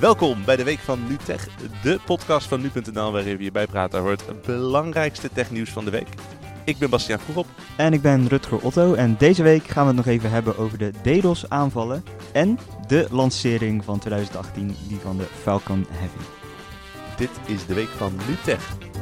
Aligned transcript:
Welkom 0.00 0.44
bij 0.44 0.56
de 0.56 0.64
Week 0.64 0.78
van 0.78 1.06
NuTech, 1.08 1.48
de 1.82 2.00
podcast 2.04 2.48
van 2.48 2.60
nu.nl 2.60 3.12
waarin 3.12 3.36
we 3.36 3.44
je 3.44 3.50
bijpraten 3.50 4.00
over 4.00 4.10
het 4.10 4.42
belangrijkste 4.42 5.28
technieuws 5.32 5.70
van 5.70 5.84
de 5.84 5.90
week. 5.90 6.08
Ik 6.64 6.78
ben 6.78 6.90
Bastiaan 6.90 7.18
Vroegop. 7.18 7.46
En 7.76 7.92
ik 7.92 8.02
ben 8.02 8.28
Rutger 8.28 8.58
Otto 8.58 8.94
en 8.94 9.16
deze 9.18 9.42
week 9.42 9.66
gaan 9.66 9.82
we 9.82 9.94
het 9.94 9.96
nog 9.96 10.14
even 10.14 10.30
hebben 10.30 10.58
over 10.58 10.78
de 10.78 10.92
DDoS 11.02 11.48
aanvallen 11.48 12.04
en 12.32 12.58
de 12.86 13.06
lancering 13.10 13.84
van 13.84 13.98
2018, 13.98 14.76
die 14.88 14.98
van 14.98 15.16
de 15.16 15.26
Falcon 15.42 15.86
Heavy. 15.90 16.24
Dit 17.16 17.30
is 17.46 17.66
de 17.66 17.74
Week 17.74 17.88
van 17.88 18.12
NuTech. 18.28 18.93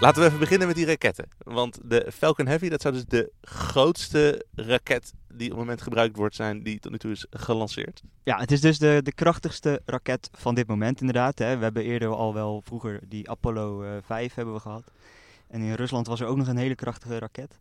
Laten 0.00 0.20
we 0.20 0.26
even 0.26 0.38
beginnen 0.38 0.66
met 0.66 0.76
die 0.76 0.86
raketten. 0.86 1.28
Want 1.38 1.78
de 1.82 2.12
Falcon 2.12 2.46
Heavy, 2.46 2.68
dat 2.68 2.80
zou 2.80 2.94
dus 2.94 3.04
de 3.04 3.32
grootste 3.40 4.44
raket 4.54 5.12
die 5.28 5.46
op 5.46 5.50
het 5.50 5.58
moment 5.58 5.82
gebruikt 5.82 6.16
wordt 6.16 6.34
zijn, 6.34 6.62
die 6.62 6.78
tot 6.78 6.92
nu 6.92 6.98
toe 6.98 7.10
is 7.10 7.26
gelanceerd. 7.30 8.02
Ja, 8.22 8.38
het 8.38 8.52
is 8.52 8.60
dus 8.60 8.78
de, 8.78 9.00
de 9.02 9.12
krachtigste 9.12 9.82
raket 9.84 10.30
van 10.32 10.54
dit 10.54 10.66
moment 10.66 11.00
inderdaad. 11.00 11.38
Hè. 11.38 11.56
We 11.56 11.62
hebben 11.62 11.84
eerder 11.84 12.08
al 12.08 12.34
wel 12.34 12.62
vroeger 12.64 13.00
die 13.08 13.30
Apollo 13.30 13.82
uh, 13.82 13.90
5 14.02 14.34
hebben 14.34 14.54
we 14.54 14.60
gehad. 14.60 14.92
En 15.48 15.60
in 15.60 15.74
Rusland 15.74 16.06
was 16.06 16.20
er 16.20 16.26
ook 16.26 16.36
nog 16.36 16.46
een 16.46 16.56
hele 16.56 16.74
krachtige 16.74 17.18
raket. 17.18 17.58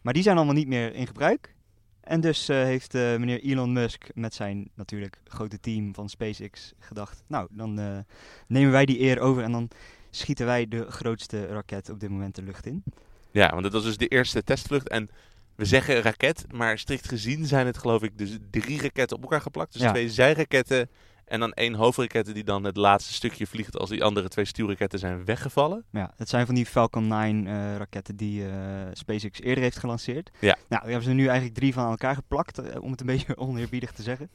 Maar 0.00 0.12
die 0.12 0.22
zijn 0.22 0.36
allemaal 0.36 0.54
niet 0.54 0.68
meer 0.68 0.94
in 0.94 1.06
gebruik. 1.06 1.54
En 2.00 2.20
dus 2.20 2.50
uh, 2.50 2.62
heeft 2.62 2.94
uh, 2.94 3.02
meneer 3.02 3.40
Elon 3.40 3.72
Musk 3.72 4.08
met 4.14 4.34
zijn 4.34 4.70
natuurlijk 4.74 5.20
grote 5.24 5.60
team 5.60 5.94
van 5.94 6.08
SpaceX 6.08 6.72
gedacht... 6.78 7.22
Nou, 7.26 7.48
dan 7.50 8.04
nemen 8.46 8.72
wij 8.72 8.84
die 8.84 9.00
eer 9.00 9.20
over 9.20 9.42
en 9.42 9.52
dan 9.52 9.70
schieten 10.16 10.46
wij 10.46 10.68
de 10.68 10.90
grootste 10.90 11.46
raket 11.46 11.90
op 11.90 12.00
dit 12.00 12.10
moment 12.10 12.34
de 12.34 12.42
lucht 12.42 12.66
in. 12.66 12.82
Ja, 13.30 13.50
want 13.50 13.62
dat 13.62 13.72
was 13.72 13.82
dus 13.82 13.96
de 13.96 14.08
eerste 14.08 14.42
testvlucht. 14.42 14.88
En 14.88 15.10
we 15.56 15.64
zeggen 15.64 16.02
raket, 16.02 16.44
maar 16.52 16.78
strikt 16.78 17.08
gezien 17.08 17.46
zijn 17.46 17.66
het 17.66 17.78
geloof 17.78 18.02
ik 18.02 18.18
dus 18.18 18.38
drie 18.50 18.80
raketten 18.80 19.16
op 19.16 19.22
elkaar 19.22 19.40
geplakt. 19.40 19.72
Dus 19.72 19.82
Ja. 19.82 19.90
twee 19.90 20.10
zijraketten 20.10 20.88
en 21.24 21.40
dan 21.40 21.52
één 21.52 21.74
hoofdraket 21.74 22.34
die 22.34 22.44
dan 22.44 22.64
het 22.64 22.76
laatste 22.76 23.12
stukje 23.12 23.46
vliegt 23.46 23.78
als 23.78 23.90
die 23.90 24.04
andere 24.04 24.28
twee 24.28 24.44
stuurraketten 24.44 24.98
zijn 24.98 25.24
weggevallen. 25.24 25.84
Ja, 25.90 26.12
het 26.16 26.28
zijn 26.28 26.46
van 26.46 26.54
die 26.54 26.66
Falcon 26.66 27.06
9 27.06 27.46
eh, 27.46 27.76
raketten 27.76 28.16
die 28.16 28.48
eh, 28.48 28.52
SpaceX 28.92 29.40
eerder 29.40 29.62
heeft 29.62 29.78
gelanceerd. 29.78 30.30
Ja. 30.40 30.56
Nou, 30.68 30.82
hebben 30.82 31.02
ze 31.02 31.10
nu 31.12 31.24
eigenlijk 31.26 31.54
drie 31.58 31.72
van 31.72 31.90
elkaar 31.90 32.14
geplakt, 32.14 32.58
eh, 32.58 32.82
om 32.82 32.90
het 32.90 33.00
een 33.00 33.06
beetje 33.16 33.36
oneerbiedig 33.36 33.92
te 33.92 34.02
zeggen. 34.02 34.30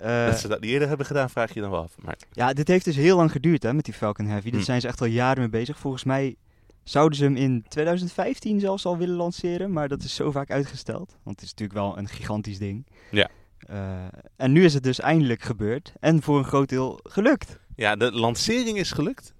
Eh, 0.00 0.26
dat 0.26 0.38
ze 0.38 0.48
dat 0.48 0.60
niet 0.60 0.70
eerder 0.70 0.88
hebben 0.88 1.06
gedaan, 1.06 1.30
vraag 1.30 1.54
je 1.54 1.60
dan 1.60 1.70
wel 1.70 1.82
af. 1.82 1.94
Maar 1.98 2.16
Ja, 2.32 2.52
dit 2.52 2.68
heeft 2.68 2.84
dus 2.84 2.96
heel 2.96 3.16
lang 3.16 3.32
geduurd 3.32 3.62
hè, 3.62 3.74
met 3.74 3.84
die 3.84 3.94
Falcon 3.94 4.26
Heavy. 4.26 4.50
Hm. 4.50 4.60
zijn 4.60 4.80
ze 4.80 4.86
echt 4.88 5.00
al 5.00 5.06
jaren 5.06 5.38
mee 5.38 5.48
bezig. 5.48 5.78
Volgens 5.78 6.04
mij 6.04 6.36
zouden 6.84 7.18
ze 7.18 7.24
hem 7.24 7.36
in 7.36 7.64
2015 7.68 8.60
zelfs 8.60 8.86
al 8.86 8.96
willen 8.98 9.16
lanceren, 9.16 9.72
maar 9.72 9.88
dat 9.88 10.02
is 10.02 10.14
zo 10.14 10.30
vaak 10.30 10.50
uitgesteld. 10.50 11.16
Want 11.22 11.40
het 11.40 11.44
is 11.44 11.50
natuurlijk 11.50 11.78
wel 11.78 11.98
een 11.98 12.08
gigantisch 12.08 12.58
ding. 12.58 12.86
Ja. 13.10 13.28
Eh, 13.58 14.06
en 14.36 14.52
nu 14.52 14.64
is 14.64 14.74
het 14.74 14.82
dus 14.82 15.00
eindelijk 15.00 15.42
gebeurd 15.42 15.92
en 16.00 16.22
voor 16.22 16.38
een 16.38 16.44
groot 16.44 16.68
deel 16.68 17.00
gelukt. 17.02 17.58
ja, 17.76 17.96
de 17.96 18.12
lancering 18.12 18.78
is 18.78 18.90
gelukt. 18.90 19.34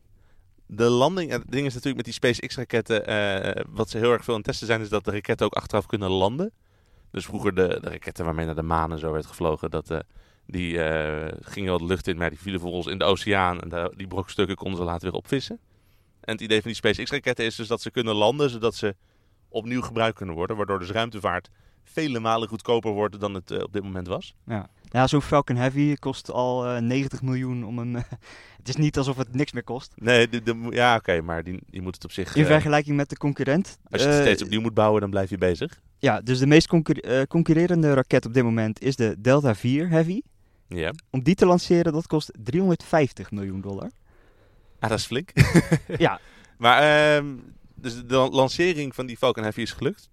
De 0.67 0.89
landing, 0.89 1.31
het 1.31 1.43
ding 1.47 1.67
is 1.67 1.75
natuurlijk 1.75 1.97
met 1.97 2.05
die 2.05 2.15
SpaceX-raketten, 2.15 3.07
eh, 3.07 3.65
wat 3.69 3.91
ze 3.91 3.99
heel 3.99 4.13
erg 4.13 4.25
veel 4.25 4.35
aan 4.35 4.41
het 4.41 4.49
testen 4.49 4.67
zijn, 4.67 4.81
is 4.81 4.89
dat 4.89 5.05
de 5.05 5.11
raketten 5.11 5.47
ook 5.47 5.55
achteraf 5.55 5.87
kunnen 5.87 6.11
landen. 6.11 6.53
Dus 7.11 7.25
vroeger 7.25 7.55
de, 7.55 7.79
de 7.81 7.89
raketten 7.89 8.25
waarmee 8.25 8.47
naar 8.47 8.55
de 8.55 8.63
maan 8.63 8.93
en 8.93 8.99
zo 8.99 9.13
werd 9.13 9.27
gevlogen, 9.27 9.71
dat, 9.71 9.91
eh, 9.91 9.99
die 10.51 10.83
eh, 10.83 11.33
gingen 11.41 11.69
wel 11.69 11.79
de 11.79 11.85
lucht 11.85 12.07
in, 12.07 12.17
maar 12.17 12.31
die 12.31 12.39
vielen 12.39 12.61
vervolgens 12.61 12.93
in 12.93 12.99
de 12.99 13.05
oceaan. 13.05 13.61
En 13.61 13.69
daar- 13.69 13.91
die 13.97 14.07
brokstukken 14.07 14.57
konden 14.57 14.79
ze 14.79 14.85
later 14.85 15.11
weer 15.11 15.19
opvissen. 15.19 15.59
En 16.21 16.33
het 16.33 16.41
idee 16.43 16.57
van 16.61 16.67
die 16.71 16.77
SpaceX-raketten 16.77 17.45
is 17.45 17.57
dus 17.57 17.69
dat 17.69 17.83
ze 17.83 17.91
kunnen 17.91 18.15
landen, 18.15 18.51
zodat 18.51 18.75
ze 18.75 18.95
opnieuw 19.49 19.81
gebruikt 19.81 20.17
kunnen 20.17 20.35
worden. 20.35 20.57
Waardoor 20.57 20.79
dus 20.79 20.91
ruimtevaart 20.91 21.49
vele 21.85 22.21
malen 22.21 22.49
goedkoper 22.49 22.91
wordt 22.93 23.21
dan 23.21 23.35
het 23.35 23.51
eh, 23.51 23.63
op 23.63 23.73
dit 23.73 23.83
moment 23.83 24.07
was. 24.07 24.35
Ja, 24.47 24.69
ja 24.91 25.07
zo'n 25.07 25.23
Falcon 25.23 25.57
Heavy 25.57 25.95
kost 25.95 26.31
al 26.31 26.67
eh, 26.67 26.81
90 26.81 27.23
miljoen 27.23 27.65
om 27.65 27.79
hem... 27.79 27.95
het 28.59 28.69
is 28.69 28.77
niet 28.77 28.97
alsof 28.99 29.17
het 29.17 29.35
niks 29.35 29.53
meer 29.53 29.65
kost. 29.65 29.93
Nee, 29.97 30.29
de, 30.29 30.43
de- 30.43 30.67
ja 30.71 30.97
oké, 30.97 31.21
maar 31.21 31.43
die, 31.45 31.61
je 31.67 31.83
moet 31.83 31.95
het 31.95 32.05
op 32.05 32.13
zich... 32.13 32.35
In 32.35 32.43
eh, 32.43 32.49
vergelijking 32.49 32.97
met 32.97 33.09
de 33.11 33.17
concurrent. 33.17 33.79
als 33.91 34.01
je 34.03 34.07
het 34.09 34.17
eh, 34.17 34.23
steeds 34.23 34.43
opnieuw 34.43 34.61
moet 34.61 34.75
bouwen, 34.75 35.01
dan 35.01 35.11
blijf 35.11 35.31
je 35.31 35.39
bezig. 35.39 35.81
Ja, 35.99 36.21
dus 36.21 36.39
de 36.39 36.47
meest 36.47 36.67
concur- 36.67 37.05
eh, 37.05 37.23
concurrerende 37.23 37.95
raket 37.95 38.27
op 38.27 38.35
dit 38.35 38.43
moment 38.45 38.83
is 38.83 38.97
de 38.97 39.15
Delta 39.19 39.55
4 39.55 39.89
Heavy. 39.89 40.21
Ja. 40.69 40.93
Om 41.11 41.23
die 41.23 41.35
te 41.35 41.47
lanceren, 41.47 41.93
dat 41.93 42.07
kost 42.07 42.31
350 42.43 43.31
miljoen 43.31 43.61
dollar. 43.61 43.91
Ah, 44.79 44.91
dat 44.91 44.99
is 44.99 45.07
flink. 45.07 45.31
ja, 45.99 46.21
Maar 46.59 46.83
ehm, 46.83 47.37
dus 47.75 48.05
de 48.05 48.17
lancering 48.17 48.95
van 48.95 49.07
die 49.07 49.17
Falcon 49.17 49.43
Heavy 49.43 49.61
is 49.61 49.73
gelukt. 49.73 50.11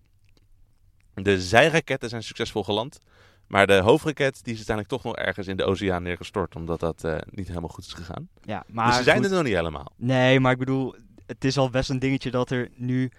De 1.13 1.41
zijraketten 1.41 2.09
zijn 2.09 2.23
succesvol 2.23 2.63
geland. 2.63 3.01
Maar 3.47 3.67
de 3.67 3.79
hoofdraket 3.79 4.43
die 4.43 4.53
is 4.53 4.67
uiteindelijk 4.67 4.95
toch 4.95 5.03
nog 5.03 5.25
ergens 5.25 5.47
in 5.47 5.57
de 5.57 5.63
oceaan 5.63 6.03
neergestort. 6.03 6.55
Omdat 6.55 6.79
dat 6.79 7.03
eh, 7.03 7.17
niet 7.29 7.47
helemaal 7.47 7.69
goed 7.69 7.85
is 7.85 7.93
gegaan. 7.93 8.29
ja 8.43 8.63
maar 8.67 8.87
dus 8.87 8.95
ze 8.95 9.03
zijn 9.03 9.17
goed. 9.17 9.25
er 9.25 9.31
nog 9.31 9.43
niet 9.43 9.55
helemaal. 9.55 9.91
Nee, 9.95 10.39
maar 10.39 10.51
ik 10.51 10.57
bedoel, 10.57 10.95
het 11.25 11.45
is 11.45 11.57
al 11.57 11.69
best 11.69 11.89
een 11.89 11.99
dingetje 11.99 12.31
dat 12.31 12.49
er 12.49 12.69
nu 12.75 13.11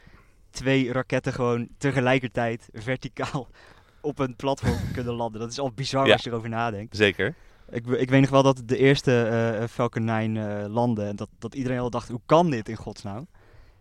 twee 0.50 0.92
raketten 0.92 1.32
gewoon 1.32 1.68
tegelijkertijd 1.78 2.68
verticaal 2.72 3.48
op 4.06 4.18
een 4.18 4.36
platform 4.36 4.76
kunnen 4.92 5.14
landen. 5.14 5.40
Dat 5.40 5.50
is 5.50 5.58
al 5.58 5.72
bizar 5.72 6.06
Ja. 6.06 6.12
als 6.12 6.22
je 6.22 6.30
erover 6.30 6.48
nadenkt. 6.48 6.96
Zeker. 6.96 7.34
Ik, 7.70 7.86
ik 7.86 8.10
weet 8.10 8.20
nog 8.20 8.30
wel 8.30 8.42
dat 8.42 8.62
de 8.64 8.76
eerste 8.76 9.22
eh, 9.22 9.66
Falcon 9.68 10.04
9 10.04 10.36
eh, 10.36 10.68
landde 10.68 11.04
en 11.04 11.16
dat, 11.16 11.28
dat 11.38 11.54
iedereen 11.54 11.78
al 11.78 11.90
dacht, 11.90 12.08
hoe 12.08 12.20
kan 12.26 12.50
dit 12.50 12.68
in 12.68 12.76
godsnaam? 12.76 13.26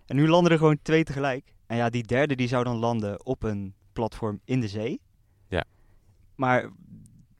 En 0.05 0.15
nu 0.15 0.27
landen 0.27 0.51
er 0.51 0.57
gewoon 0.57 0.79
twee 0.81 1.03
tegelijk. 1.03 1.53
En 1.67 1.77
ja, 1.77 1.89
die 1.89 2.03
derde 2.03 2.35
die 2.35 2.47
zou 2.47 2.63
dan 2.63 2.75
landen 2.77 3.25
op 3.25 3.43
een 3.43 3.73
platform 3.93 4.39
in 4.45 4.59
de 4.59 4.67
zee. 4.67 5.01
Ja. 5.47 5.63
Maar 6.35 6.69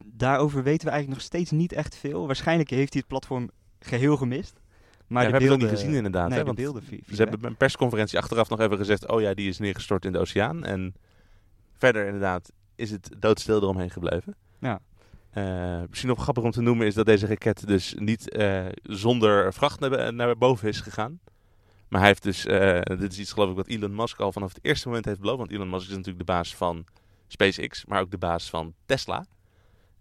daarover 0.05 0.63
weten 0.63 0.85
we 0.85 0.91
eigenlijk 0.91 1.19
nog 1.19 1.27
steeds 1.31 1.51
niet 1.51 1.73
echt 1.73 1.95
veel. 1.95 2.25
Waarschijnlijk 2.25 2.69
heeft 2.69 2.93
hij 2.93 2.99
het 3.01 3.09
platform 3.09 3.49
geheel 3.79 4.17
gemist. 4.17 4.59
Maar 5.07 5.23
Ja, 5.23 5.29
de 5.29 5.37
we 5.37 5.37
hebben 5.37 5.39
beelden, 5.39 5.59
het 5.59 5.69
niet 5.69 5.79
gezien 5.79 5.95
inderdaad. 5.95 6.29
Nee, 6.29 6.37
hè, 6.37 6.43
de 6.45 6.53
beelden. 6.53 6.83
Ze 7.09 7.15
hebben 7.15 7.39
bij 7.39 7.49
een 7.49 7.57
persconferentie 7.57 8.19
achteraf 8.19 8.49
nog 8.49 8.59
even 8.59 8.77
gezegd... 8.77 9.07
Oh 9.07 9.21
ja, 9.21 9.33
die 9.33 9.49
is 9.49 9.59
neergestort 9.59 10.05
in 10.05 10.11
de 10.11 10.19
oceaan. 10.19 10.63
En 10.63 10.93
verder 11.73 12.05
inderdaad 12.05 12.51
is 12.75 12.91
het 12.91 13.09
doodstil 13.19 13.61
eromheen 13.61 13.89
gebleven. 13.89 14.35
Ja. 14.59 14.79
Eh, 15.35 15.81
misschien 15.89 16.09
nog 16.09 16.21
grappig 16.21 16.43
om 16.43 16.51
te 16.51 16.61
noemen 16.61 16.87
is 16.87 16.93
dat 16.93 17.05
deze 17.05 17.27
raket 17.27 17.67
dus 17.67 17.93
niet 17.97 18.29
eh, 18.29 18.65
zonder 18.83 19.53
vracht 19.53 19.79
naar, 19.79 20.13
naar 20.13 20.37
boven 20.37 20.67
is 20.67 20.79
gegaan. 20.79 21.19
Maar 21.87 21.99
hij 21.99 22.09
heeft 22.09 22.23
dus, 22.23 22.45
eh, 22.45 22.81
dit 22.81 23.11
is 23.11 23.19
iets 23.19 23.31
geloof 23.31 23.49
ik 23.49 23.55
wat 23.55 23.67
Elon 23.67 23.95
Musk 23.95 24.19
al 24.19 24.31
vanaf 24.31 24.53
het 24.53 24.65
eerste 24.65 24.87
moment 24.87 25.05
heeft 25.05 25.19
beloofd. 25.19 25.37
Want 25.37 25.51
Elon 25.51 25.69
Musk 25.69 25.83
is 25.89 25.95
natuurlijk 25.95 26.17
de 26.17 26.31
baas 26.33 26.55
van 26.55 26.85
SpaceX, 27.27 27.85
maar 27.85 28.01
ook 28.01 28.11
de 28.11 28.17
baas 28.17 28.49
van 28.49 28.73
Tesla. 28.85 29.25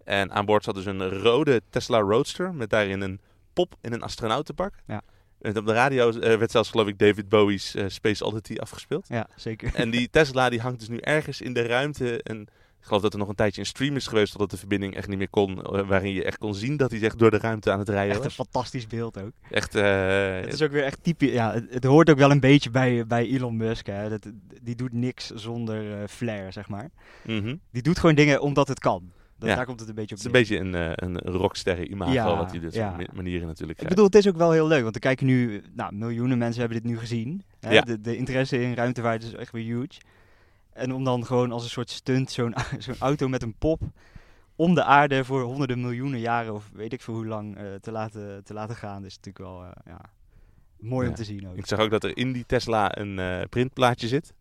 En 0.04 0.32
aan 0.32 0.44
boord 0.44 0.64
zat 0.64 0.74
dus 0.74 0.86
een 0.86 1.08
rode 1.08 1.62
Tesla 1.70 1.98
Roadster 1.98 2.54
met 2.54 2.70
daarin 2.70 3.00
een 3.00 3.20
pop 3.52 3.74
in 3.80 3.92
een 3.92 4.02
astronautenpak. 4.02 4.74
Ja. 4.86 5.02
En 5.40 5.58
op 5.58 5.66
de 5.66 5.72
radio 5.72 6.12
werd 6.18 6.50
zelfs 6.50 6.70
geloof 6.70 6.86
ik 6.86 6.98
David 6.98 7.28
Bowie's 7.28 7.76
Space 7.86 8.24
Oddity 8.24 8.56
afgespeeld. 8.56 9.08
Ja, 9.08 9.26
zeker. 9.36 9.74
En 9.74 9.90
die 9.90 10.10
Tesla 10.16 10.48
die 10.48 10.60
hangt 10.60 10.78
dus 10.78 10.88
nu 10.88 10.98
ergens 10.98 11.40
in 11.40 11.52
de 11.52 11.66
ruimte. 11.66 12.22
En 12.22 12.48
ik 12.84 12.90
geloof 12.90 13.02
dat 13.02 13.12
er 13.12 13.18
nog 13.18 13.28
een 13.28 13.34
tijdje 13.34 13.60
een 13.60 13.66
stream 13.66 13.96
is 13.96 14.06
geweest 14.06 14.30
totdat 14.32 14.50
de 14.50 14.56
verbinding 14.56 14.96
echt 14.96 15.08
niet 15.08 15.18
meer 15.18 15.28
kon. 15.28 15.62
eh, 15.62 15.88
Waarin 15.88 16.12
je 16.12 16.24
echt 16.24 16.38
kon 16.38 16.54
zien 16.54 16.76
dat 16.76 16.90
hij 16.90 17.02
echt 17.02 17.18
door 17.18 17.30
de 17.30 17.38
ruimte 17.38 17.70
aan 17.72 17.78
het 17.78 17.88
rijden 17.88 18.08
Echt 18.10 18.18
een 18.18 18.24
was. 18.24 18.34
fantastisch 18.34 18.86
beeld 18.86 19.18
ook. 19.22 19.32
Echt, 19.50 19.74
eh, 19.74 20.34
Het 20.40 20.52
is 20.52 20.62
ook 20.62 20.70
weer 20.70 20.84
echt 20.84 20.98
typisch. 21.02 21.30
Ja, 21.32 21.52
het, 21.52 21.66
het 21.70 21.84
hoort 21.84 22.10
ook 22.10 22.18
wel 22.18 22.30
een 22.30 22.40
beetje 22.40 22.70
bij, 22.70 23.06
bij 23.06 23.26
Elon 23.26 23.56
Musk. 23.56 23.86
Hè. 23.86 24.08
Dat, 24.08 24.26
die 24.62 24.74
doet 24.74 24.92
niks 24.92 25.30
zonder 25.30 25.92
eh, 26.00 26.08
flair, 26.08 26.52
zeg 26.52 26.68
maar. 26.68 26.90
mhm. 27.26 27.56
Die 27.70 27.82
doet 27.82 27.98
gewoon 27.98 28.14
dingen 28.14 28.40
omdat 28.40 28.68
het 28.68 28.78
kan. 28.78 29.12
Dat, 29.38 29.48
Ja. 29.48 29.54
Daar 29.54 29.64
komt 29.66 29.80
het 29.80 29.88
een 29.88 29.94
beetje 29.94 30.14
Het 30.14 30.26
op 30.26 30.34
is 30.34 30.48
een 30.50 30.58
beetje 30.72 30.78
een, 30.78 31.04
een 31.04 31.18
rocksterren 31.18 31.90
imago 31.90 32.12
Ja, 32.12 32.36
wat 32.36 32.50
hij 32.50 32.60
dit 32.60 32.74
ja. 32.74 32.96
manieren 33.12 33.46
natuurlijk 33.46 33.58
Ik 33.58 33.86
krijgt. 33.86 33.88
bedoel, 33.88 34.04
het 34.04 34.14
is 34.14 34.28
ook 34.28 34.36
wel 34.36 34.50
heel 34.52 34.66
leuk, 34.66 34.82
want 34.82 34.94
er 34.94 35.00
kijken 35.00 35.26
nu, 35.26 35.62
nou, 35.74 35.94
miljoenen 35.94 36.38
mensen 36.38 36.60
hebben 36.60 36.82
dit 36.82 36.90
nu 36.92 36.98
gezien. 36.98 37.42
Hè? 37.60 37.80
De, 37.80 38.00
de 38.00 38.16
interesse 38.16 38.62
in 38.62 38.74
ruimtevaart 38.74 39.22
is 39.22 39.32
echt 39.34 39.52
weer 39.52 39.64
huge. 39.64 40.00
En 40.74 40.92
om 40.92 41.04
dan 41.04 41.26
gewoon 41.26 41.52
als 41.52 41.62
een 41.64 41.70
soort 41.70 41.90
stunt 41.90 42.30
zo'n 42.30 42.54
zo'n 42.78 42.96
auto 42.98 43.28
met 43.28 43.42
een 43.42 43.54
pop 43.58 43.80
om 44.56 44.74
de 44.74 44.84
aarde 44.84 45.24
voor 45.24 45.42
honderden 45.42 45.80
miljoenen 45.80 46.20
jaren, 46.20 46.54
of 46.54 46.70
weet 46.72 46.92
ik 46.92 47.00
veel 47.00 47.14
hoe 47.14 47.26
lang, 47.26 47.56
eh, 47.56 47.64
te, 47.80 47.92
laten, 47.92 48.44
te 48.44 48.54
laten 48.54 48.76
gaan, 48.76 49.04
is 49.04 49.16
natuurlijk 49.16 49.44
wel, 49.44 49.64
eh, 49.64 49.70
ja, 49.84 50.00
mooi 50.78 51.08
om 51.08 51.14
te 51.14 51.24
zien 51.24 51.48
ook. 51.48 51.56
Ik 51.56 51.66
zag 51.66 51.78
ook 51.78 51.90
dat 51.90 52.04
er 52.04 52.16
in 52.16 52.32
die 52.32 52.46
Tesla 52.46 52.98
een 52.98 53.18
eh, 53.18 53.40
printplaatje 53.48 54.08
zit. 54.08 54.34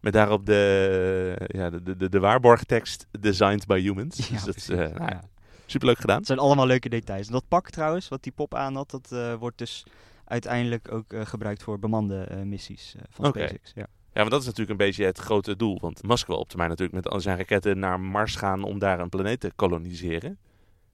Met 0.00 0.12
daarop 0.12 0.46
de, 0.46 1.36
ja, 1.46 1.70
de, 1.70 1.96
de, 1.96 2.08
de, 2.08 2.20
waarborgtekst 2.20 3.06
Designed 3.20 3.66
by 3.66 3.80
Humans. 3.80 4.16
Ja, 4.28 4.34
dus 4.34 4.44
dat 4.44 4.56
is 4.56 4.66
nou 4.66 5.20
superleuk 5.66 5.98
gedaan. 5.98 6.16
Het 6.16 6.26
zijn 6.26 6.38
allemaal 6.38 6.66
leuke 6.66 6.88
details. 6.88 7.26
En 7.26 7.32
dat 7.32 7.48
pak 7.48 7.70
trouwens, 7.70 8.08
wat 8.08 8.22
die 8.22 8.32
pop 8.32 8.54
aan 8.54 8.74
had, 8.74 8.90
dat 8.90 9.38
wordt 9.38 9.58
dus 9.58 9.86
uiteindelijk 10.24 10.92
ook 10.92 11.14
gebruikt 11.22 11.62
voor 11.62 11.78
bemande 11.78 12.42
missies 12.44 12.94
van. 13.08 13.26
SpaceX. 13.26 13.72
Ja. 13.74 13.86
Ja, 14.14 14.20
want 14.20 14.30
dat 14.30 14.40
is 14.40 14.46
natuurlijk 14.46 14.80
een 14.80 14.86
beetje 14.86 15.04
het 15.04 15.18
grote 15.18 15.56
doel. 15.56 15.78
Want 15.80 16.02
Musk 16.02 16.26
wil 16.26 16.36
op 16.36 16.48
termijn 16.48 16.70
natuurlijk 16.70 17.04
met 17.04 17.12
al 17.12 17.20
zijn 17.20 17.36
raketten 17.36 17.78
naar 17.78 18.00
Mars 18.00 18.36
gaan 18.36 18.62
om 18.62 18.78
daar 18.78 19.00
een 19.00 19.08
planeet 19.08 19.40
te 19.40 19.52
koloniseren. 19.56 20.38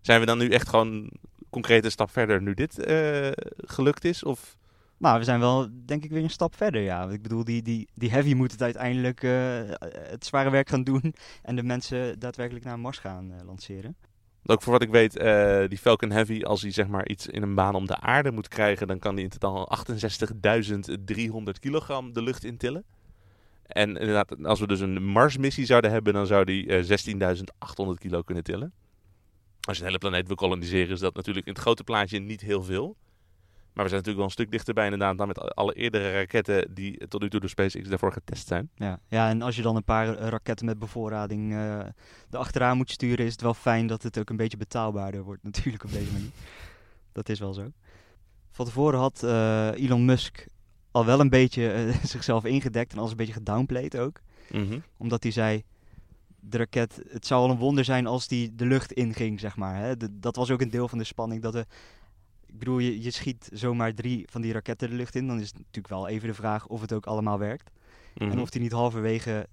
Zijn 0.00 0.20
we 0.20 0.26
dan 0.26 0.38
nu 0.38 0.48
echt 0.48 0.68
gewoon 0.68 1.10
concrete 1.50 1.90
stap 1.90 2.10
verder 2.10 2.42
nu 2.42 2.54
dit 2.54 2.78
eh, 2.78 3.30
gelukt 3.56 4.04
is? 4.04 4.24
Of 4.24 4.56
Nou, 4.98 5.18
we 5.18 5.24
zijn 5.24 5.40
wel, 5.40 5.68
denk 5.84 6.04
ik, 6.04 6.10
weer 6.10 6.22
een 6.22 6.30
stap 6.30 6.56
verder, 6.56 6.80
ja. 6.80 7.00
Want 7.00 7.12
Ik 7.12 7.22
bedoel, 7.22 7.44
die, 7.44 7.62
die, 7.62 7.88
die 7.94 8.10
Heavy 8.10 8.34
moet 8.34 8.52
het 8.52 8.62
uiteindelijk 8.62 9.22
eh, 9.22 9.30
het 9.92 10.26
zware 10.26 10.50
werk 10.50 10.68
gaan 10.68 10.84
doen 10.84 11.14
en 11.42 11.56
de 11.56 11.62
mensen 11.62 12.18
daadwerkelijk 12.18 12.64
naar 12.64 12.78
Mars 12.78 12.98
gaan 12.98 13.32
eh, 13.32 13.46
lanceren. 13.46 13.96
Ook 14.44 14.62
voor 14.62 14.72
wat 14.72 14.82
ik 14.82 14.90
weet, 14.90 15.12
die 15.70 15.78
Falcon 15.78 16.10
Heavy, 16.10 16.42
als 16.42 16.62
hij 16.62 16.70
zeg 16.70 16.88
maar 16.88 17.08
iets 17.08 17.26
in 17.26 17.42
een 17.42 17.54
baan 17.54 17.74
om 17.74 17.86
de 17.86 18.00
aarde 18.00 18.30
moet 18.30 18.48
krijgen, 18.48 18.86
dan 18.86 18.98
kan 18.98 19.14
hij 19.14 19.22
in 19.22 19.28
totaal 19.28 19.68
68.300 19.86 21.42
kilogram 21.60 22.12
de 22.12 22.22
lucht 22.22 22.44
intillen. 22.44 22.84
En 23.68 23.96
inderdaad, 23.96 24.44
als 24.44 24.60
we 24.60 24.66
dus 24.66 24.80
een 24.80 25.04
Mars-missie 25.04 25.66
zouden 25.66 25.90
hebben, 25.90 26.12
dan 26.12 26.26
zou 26.26 26.44
die 26.44 26.66
eh 26.66 26.98
16.800 27.86 27.94
kilo 27.98 28.22
kunnen 28.22 28.44
tillen. 28.44 28.72
Als 29.60 29.76
je 29.76 29.82
een 29.82 29.88
hele 29.88 29.98
planeet 29.98 30.26
wil 30.26 30.36
koloniseren, 30.36 30.90
is 30.92 31.00
dat 31.00 31.14
natuurlijk 31.14 31.46
in 31.46 31.52
het 31.52 31.62
grote 31.62 31.84
plaatje 31.84 32.18
niet 32.18 32.40
heel 32.40 32.62
veel. 32.62 32.96
Maar 33.72 33.86
we 33.86 33.92
zijn 33.92 34.02
natuurlijk 34.02 34.16
wel 34.16 34.24
een 34.24 34.30
stuk 34.30 34.50
dichterbij 34.50 34.84
inderdaad 34.84 35.18
dan 35.18 35.26
met 35.26 35.54
alle 35.54 35.74
eerdere 35.74 36.12
raketten 36.12 36.74
die 36.74 37.08
tot 37.08 37.20
nu 37.20 37.30
toe 37.30 37.40
door 37.40 37.48
SpaceX 37.48 37.88
daarvoor 37.88 38.12
getest 38.12 38.46
zijn. 38.46 38.70
Ja, 38.74 39.00
ja, 39.08 39.28
en 39.28 39.42
als 39.42 39.56
je 39.56 39.62
dan 39.62 39.76
een 39.76 39.84
paar 39.84 40.16
eh, 40.16 40.28
raketten 40.28 40.66
met 40.66 40.78
bevoorrading 40.78 41.52
eh 41.54 41.80
erachteraan 42.30 42.76
moet 42.76 42.90
sturen, 42.90 43.24
is 43.26 43.32
het 43.32 43.40
wel 43.40 43.54
fijn 43.54 43.86
dat 43.86 44.02
het 44.02 44.18
ook 44.18 44.30
een 44.30 44.36
beetje 44.36 44.56
betaalbaarder 44.56 45.22
wordt 45.22 45.42
natuurlijk 45.50 45.84
op 45.84 45.92
deze 45.92 46.12
manier. 46.12 46.30
Dat 47.12 47.28
is 47.28 47.38
wel 47.38 47.52
zo. 47.52 47.72
Van 48.50 48.64
tevoren 48.64 48.98
had 48.98 49.22
eh, 49.22 49.70
Elon 49.74 50.04
Musk 50.04 50.46
al 50.90 51.04
wel 51.04 51.20
een 51.20 51.28
beetje 51.28 51.70
eh, 51.72 52.04
zichzelf 52.14 52.44
ingedekt 52.44 52.92
en 52.92 52.98
alles 52.98 53.10
een 53.10 53.16
beetje 53.16 53.32
gedownplayed 53.32 53.96
ook. 53.96 54.20
Mhm. 54.50 54.78
Omdat 54.96 55.22
hij 55.22 55.32
zei, 55.32 55.64
de 56.40 56.56
raket, 56.56 57.00
het 57.08 57.26
zou 57.26 57.42
al 57.42 57.50
een 57.50 57.58
wonder 57.58 57.84
zijn 57.84 58.06
als 58.06 58.28
die 58.28 58.54
de 58.54 58.66
lucht 58.66 58.92
inging, 58.92 59.40
zeg 59.40 59.56
maar. 59.56 59.76
Hè? 59.76 59.96
De- 59.96 60.18
dat 60.18 60.36
was 60.36 60.50
ook 60.50 60.60
een 60.60 60.70
deel 60.70 60.88
van 60.88 60.98
de 60.98 61.04
spanning. 61.04 61.42
Dat 61.42 61.52
de, 61.52 61.66
ik 62.46 62.58
bedoel, 62.58 62.78
je, 62.78 63.02
je 63.02 63.10
schiet 63.10 63.48
zomaar 63.52 63.94
drie 63.94 64.26
van 64.30 64.40
die 64.40 64.52
raketten 64.52 64.90
de 64.90 64.96
lucht 64.96 65.14
in. 65.14 65.26
Dan 65.26 65.40
is 65.40 65.46
het 65.46 65.56
natuurlijk 65.56 65.88
wel 65.88 66.08
even 66.08 66.28
de 66.28 66.34
vraag 66.34 66.66
of 66.66 66.80
het 66.80 66.92
ook 66.92 67.06
allemaal 67.06 67.38
werkt. 67.38 67.70
Mhm. 68.14 68.30
En 68.30 68.40
of 68.40 68.50
die 68.50 68.60
niet 68.60 68.72
halverwege 68.72 69.48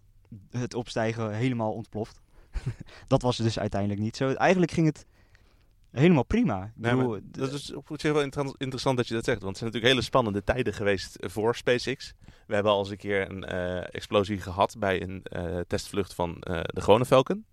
het 0.49 0.73
opstijgen 0.73 1.33
helemaal 1.33 1.73
ontploft. 1.73 2.21
dat 3.07 3.21
was 3.21 3.37
dus 3.37 3.59
uiteindelijk 3.59 4.01
niet 4.01 4.15
zo. 4.17 4.33
Eigenlijk 4.33 4.71
ging 4.71 4.87
het 4.87 5.05
helemaal 5.95 6.25
prima. 6.25 6.71
Nee, 6.75 6.95
bedoel, 6.95 7.19
dat 7.23 7.51
is 7.51 7.73
op 7.73 7.87
zich 7.95 8.13
wel 8.13 8.21
inter- 8.21 8.55
interessant 8.57 8.97
dat 8.97 9.07
je 9.07 9.13
dat 9.13 9.23
zegt. 9.23 9.41
Want 9.41 9.49
het 9.49 9.57
zijn 9.57 9.69
natuurlijk 9.69 9.93
hele 9.93 10.07
spannende 10.07 10.43
tijden 10.43 10.73
geweest 10.73 11.17
voor 11.19 11.55
SpaceX. 11.55 12.13
We 12.47 12.53
hebben 12.53 12.71
al 12.71 12.79
eens 12.79 12.89
een 12.89 12.97
keer 12.97 13.29
een 13.29 13.43
eh, 13.43 13.93
explosie 13.95 14.39
gehad 14.39 14.75
bij 14.79 15.01
een 15.01 15.23
eh, 15.23 15.59
testvlucht 15.67 16.13
van 16.13 16.41
eh, 16.41 16.61
de 16.63 16.81
gewone 16.81 17.05
Falcon. 17.05 17.45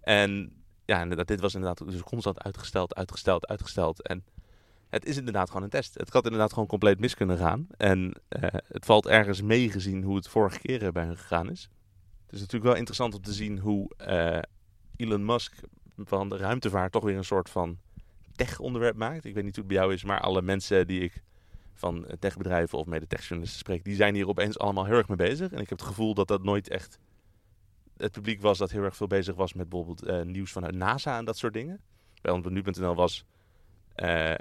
En 0.00 0.62
ja, 0.84 1.02
inderdaad, 1.02 1.28
dit 1.28 1.40
was 1.40 1.54
inderdaad 1.54 1.90
dus 1.90 2.02
constant 2.02 2.42
uitgesteld, 2.42 2.94
uitgesteld, 2.94 3.46
uitgesteld. 3.46 4.02
En 4.02 4.24
het 4.88 5.04
is 5.04 5.16
inderdaad 5.16 5.48
gewoon 5.48 5.62
een 5.62 5.68
test. 5.68 5.94
Het 5.94 6.12
had 6.12 6.24
inderdaad 6.24 6.52
gewoon 6.52 6.68
compleet 6.68 7.00
mis 7.00 7.14
kunnen 7.14 7.38
gaan. 7.38 7.66
En 7.76 8.12
eh, 8.28 8.42
het 8.68 8.84
valt 8.84 9.06
ergens 9.06 9.42
mee 9.42 9.70
gezien 9.70 10.02
hoe 10.02 10.16
het 10.16 10.28
vorige 10.28 10.58
keer 10.58 10.92
bij 10.92 11.04
hun 11.04 11.16
gegaan 11.16 11.50
is. 11.50 11.68
Het 12.24 12.32
is 12.32 12.40
natuurlijk 12.40 12.64
wel 12.64 12.74
interessant 12.74 13.14
om 13.14 13.22
te 13.22 13.32
zien 13.32 13.58
hoe 13.58 13.90
eh, 13.96 14.38
Elon 14.96 15.24
Musk 15.24 15.54
van 15.96 16.28
de 16.28 16.36
ruimtevaart 16.36 16.92
toch 16.92 17.04
weer 17.04 17.16
een 17.16 17.24
soort 17.24 17.50
van 17.50 17.78
tech-onderwerp 18.36 18.96
maakt. 18.96 19.24
Ik 19.24 19.34
weet 19.34 19.44
niet 19.44 19.56
hoe 19.56 19.64
het 19.64 19.72
bij 19.72 19.82
jou 19.82 19.92
is, 19.92 20.04
maar 20.04 20.20
alle 20.20 20.42
mensen 20.42 20.86
die 20.86 21.00
ik 21.00 21.22
van 21.74 22.06
eh, 22.06 22.16
techbedrijven 22.18 22.78
of 22.78 22.86
mede 22.86 23.06
techjournalisten 23.06 23.58
spreek, 23.58 23.84
die 23.84 23.96
zijn 23.96 24.14
hier 24.14 24.28
opeens 24.28 24.58
allemaal 24.58 24.84
heel 24.84 24.96
erg 24.96 25.08
mee 25.08 25.16
bezig. 25.16 25.52
En 25.52 25.60
ik 25.60 25.68
heb 25.68 25.78
het 25.78 25.88
gevoel 25.88 26.14
dat 26.14 26.28
dat 26.28 26.42
nooit 26.42 26.68
echt 26.68 26.98
het 27.96 28.12
publiek 28.12 28.40
was 28.40 28.58
dat 28.58 28.70
heel 28.70 28.82
erg 28.82 28.96
veel 28.96 29.06
bezig 29.06 29.34
was 29.34 29.52
met 29.52 29.68
bijvoorbeeld 29.68 30.02
eh, 30.02 30.22
nieuws 30.22 30.52
vanuit 30.52 30.74
NASA 30.74 31.18
en 31.18 31.24
dat 31.24 31.38
soort 31.38 31.52
dingen. 31.52 31.80
Bij 32.20 32.32
ons 32.32 32.46
nu.nl 32.48 32.94
was 32.94 33.24
eh, 33.94 34.34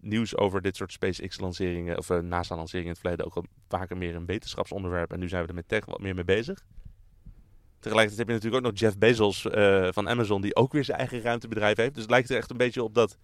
nieuws 0.00 0.36
over 0.36 0.62
dit 0.62 0.76
soort 0.76 0.92
SpaceX-lanceringen 0.92 1.98
of 1.98 2.10
eh, 2.10 2.18
NASA-lanceringen 2.18 2.86
in 2.86 2.92
het 2.92 3.00
verleden 3.00 3.26
ook 3.26 3.36
al 3.36 3.44
vaker 3.68 3.96
meer 3.96 4.14
een 4.14 4.26
wetenschapsonderwerp. 4.26 5.12
En 5.12 5.18
nu 5.18 5.28
zijn 5.28 5.42
we 5.42 5.48
er 5.48 5.54
met 5.54 5.68
tech 5.68 5.84
wat 5.84 6.00
meer 6.00 6.14
mee 6.14 6.24
bezig. 6.24 6.64
Tegelijkertijd 7.80 8.18
heb 8.18 8.28
je 8.28 8.34
natuurlijk 8.34 8.64
ook 8.66 8.70
nog 8.72 8.80
Jeff 8.80 8.98
Bezos 8.98 9.46
eh, 9.50 9.88
van 9.90 10.08
Amazon, 10.08 10.40
die 10.40 10.56
ook 10.56 10.72
weer 10.72 10.84
zijn 10.84 10.98
eigen 10.98 11.20
ruimtebedrijf 11.20 11.76
heeft. 11.76 11.92
Dus 11.94 12.02
het 12.02 12.10
lijkt 12.10 12.30
er 12.30 12.36
echt 12.36 12.50
een 12.50 12.56
beetje 12.56 12.82
op 12.82 12.94
dat. 12.94 13.16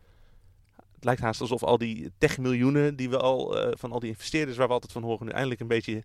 Het 0.95 1.05
lijkt 1.05 1.21
haast 1.21 1.41
alsof 1.41 1.63
al 1.63 1.79
die 1.79 2.13
techmiljoenen 2.19 2.97
die 2.97 3.11
we 3.11 3.19
al 3.19 3.59
eh, 3.61 3.73
van 3.79 3.93
al 3.93 4.01
die 4.01 4.09
investeerders 4.11 4.57
waar 4.57 4.67
we 4.67 4.73
altijd 4.73 4.93
van 4.93 5.03
horen, 5.03 5.27
nu 5.27 5.33
eindelijk 5.33 5.61
een 5.61 5.67
beetje 5.69 6.03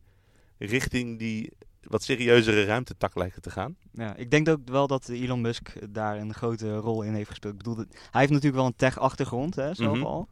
richting 0.57 1.19
die 1.19 1.51
wat 1.81 2.03
serieuzere 2.03 2.63
ruimtetak 2.63 3.15
lijken 3.15 3.41
te 3.41 3.49
gaan. 3.49 3.75
Ja, 3.93 4.15
ik 4.15 4.31
denk 4.31 4.49
ook 4.49 4.59
wel 4.65 4.87
dat 4.87 5.09
Elon 5.09 5.41
Musk 5.41 5.93
daar 5.93 6.17
een 6.17 6.33
grote 6.33 6.75
rol 6.75 7.01
in 7.01 7.13
heeft 7.13 7.29
gespeeld. 7.29 7.53
Ik 7.53 7.63
bedoel, 7.63 7.75
hij 7.75 8.19
heeft 8.19 8.29
natuurlijk 8.31 8.55
wel 8.55 8.65
een 8.65 8.75
tech-achtergrond, 8.75 9.55
hè, 9.55 9.73
zelf 9.73 9.97
Mhm. 9.97 10.05
al. 10.05 10.29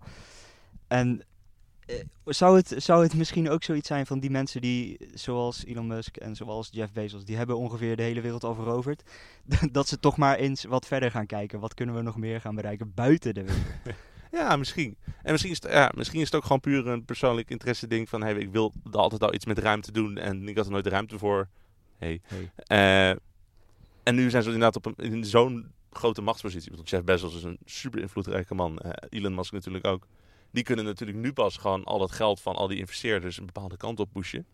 En 0.88 1.22
zou, 2.26 2.58
het, 2.58 2.74
zou 2.78 3.04
het 3.04 3.14
misschien 3.14 3.50
ook 3.50 3.64
zoiets 3.64 3.88
zijn 3.88 4.06
van 4.06 4.20
die 4.20 4.30
mensen 4.30 4.62
die, 4.62 4.98
zoals 5.14 5.66
Elon 5.66 5.88
Musk 5.88 6.18
en 6.18 6.36
zoals 6.36 6.70
Jeff 6.72 6.92
Bezos, 6.92 7.26
die 7.26 7.38
hebben 7.38 7.58
ongeveer 7.58 7.96
de 7.96 8.04
hele 8.04 8.22
wereld 8.22 8.44
al 8.44 8.56
veroverd, 8.56 9.04
dat 9.72 9.88
ze 9.88 10.00
toch 10.00 10.18
maar 10.18 10.36
eens 10.36 10.64
wat 10.64 10.86
verder 10.86 11.12
gaan 11.12 11.26
kijken. 11.26 11.60
Wat 11.60 11.74
kunnen 11.74 11.96
we 11.96 12.02
nog 12.02 12.18
meer 12.18 12.42
gaan 12.42 12.56
bereiken 12.56 12.94
buiten 12.94 13.34
de 13.34 13.44
wereld? 13.44 13.66
Ja, 14.32 14.56
misschien. 14.56 14.98
En 15.24 15.32
misschien 15.32 15.52
is, 15.52 15.62
het, 15.62 15.72
ja, 15.72 15.92
misschien 15.96 16.20
is 16.20 16.26
het 16.26 16.36
ook 16.36 16.42
gewoon 16.42 16.60
puur 16.60 16.88
een 16.88 17.06
persoonlijk 17.06 17.50
interesse 17.50 17.88
ding 17.88 18.10
van 18.10 18.22
hey, 18.22 18.34
ik 18.34 18.52
wil 18.52 18.74
altijd 18.92 19.24
al 19.24 19.34
iets 19.34 19.46
met 19.46 19.58
ruimte 19.58 19.92
doen 19.92 20.18
en 20.18 20.48
ik 20.48 20.58
had 20.58 20.66
er 20.66 20.72
nooit 20.72 20.84
de 20.84 20.90
ruimte 20.90 21.18
voor. 21.18 21.48
Hey. 21.98 22.22
Hey. 22.24 22.52
Eh, 22.56 23.18
en 24.04 24.16
nu 24.16 24.30
zijn 24.30 24.44
ze 24.44 24.52
inderdaad 24.52 24.76
op 24.76 24.86
een, 24.86 24.96
in 24.96 25.26
zo'n 25.26 25.72
grote 25.92 26.22
machtspositie. 26.22 26.72
Want 26.76 26.90
Jeff 26.90 27.04
Bezos 27.04 27.36
is 27.36 27.44
een 27.44 27.58
super 27.66 28.02
invloedrijke 28.02 28.56
man. 28.56 28.78
Eh, 28.78 28.92
Elon 29.10 29.36
Musk 29.36 29.52
natuurlijk 29.52 29.88
ook. 29.88 30.08
Die 30.52 30.64
kunnen 30.64 30.86
natuurlijk 30.86 31.18
nu 31.18 31.34
pas 31.34 31.58
gewoon 31.58 31.84
al 31.84 32.00
dat 32.00 32.12
geld 32.12 32.42
van 32.42 32.56
al 32.56 32.68
die 32.68 32.78
investeerders 32.78 33.38
een 33.38 33.46
bepaalde 33.46 33.78
kant 33.78 34.00
op 34.00 34.10
pushen. 34.12 34.46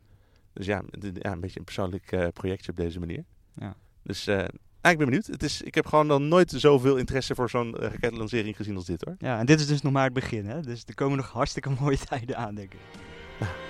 Dus 0.53 0.65
ja, 0.65 0.83
ja 1.13 1.31
een 1.31 1.39
beetje 1.39 1.59
een 1.59 1.65
persoonlijk 1.65 2.11
eh, 2.11 2.27
projectje 2.33 2.71
op 2.71 2.77
deze 2.77 2.99
manier. 2.99 3.23
Ja. 3.53 3.75
Dus 4.03 4.27
eh, 4.27 4.45
ah, 4.81 4.91
ik 4.91 4.97
ben 4.97 5.05
benieuwd. 5.05 5.25
Het 5.25 5.43
is, 5.43 5.61
ik 5.61 5.75
heb 5.75 5.85
gewoon 5.85 6.07
nog 6.07 6.19
nooit 6.19 6.53
zoveel 6.55 6.97
interesse 6.97 7.35
voor 7.35 7.49
zo'n 7.49 7.77
eh, 7.77 7.89
raketlancering 7.89 8.55
gezien 8.55 8.75
als 8.75 8.85
dit 8.85 9.03
hoor. 9.05 9.15
Ja, 9.17 9.39
en 9.39 9.45
dit 9.45 9.59
is 9.59 9.67
dus 9.67 9.81
nog 9.81 9.93
maar 9.93 10.03
het 10.03 10.13
begin, 10.13 10.45
hè? 10.45 10.61
Dus 10.61 10.83
er 10.85 10.95
komen 10.95 11.17
nog 11.17 11.31
hartstikke 11.31 11.69
mooie 11.79 11.97
tijden 11.97 12.37
aan, 12.37 12.55
denk 12.55 12.73
ik. 12.73 12.79